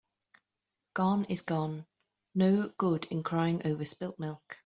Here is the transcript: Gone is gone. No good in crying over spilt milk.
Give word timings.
Gone 0.95 1.25
is 1.25 1.43
gone. 1.43 1.85
No 2.33 2.69
good 2.79 3.05
in 3.11 3.21
crying 3.21 3.61
over 3.65 3.85
spilt 3.85 4.17
milk. 4.17 4.59